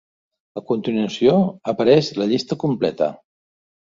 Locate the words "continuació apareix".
0.69-2.09